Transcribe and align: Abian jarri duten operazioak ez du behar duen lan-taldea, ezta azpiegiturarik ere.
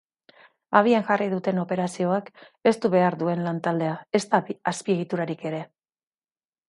Abian 0.77 1.03
jarri 1.09 1.27
duten 1.33 1.59
operazioak 1.63 2.31
ez 2.71 2.75
du 2.85 2.91
behar 2.95 3.17
duen 3.19 3.45
lan-taldea, 3.49 3.93
ezta 4.21 4.41
azpiegiturarik 4.73 5.45
ere. 5.51 5.61